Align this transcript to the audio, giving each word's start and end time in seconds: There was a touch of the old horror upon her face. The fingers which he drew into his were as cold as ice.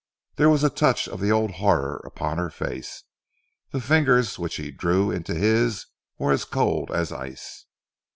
There 0.37 0.49
was 0.49 0.63
a 0.63 0.71
touch 0.71 1.07
of 1.07 1.19
the 1.19 1.31
old 1.31 1.51
horror 1.61 1.97
upon 2.03 2.39
her 2.39 2.49
face. 2.49 3.03
The 3.69 3.79
fingers 3.79 4.39
which 4.39 4.55
he 4.55 4.71
drew 4.71 5.11
into 5.11 5.35
his 5.35 5.85
were 6.17 6.31
as 6.31 6.43
cold 6.43 6.89
as 6.89 7.11
ice. 7.11 7.67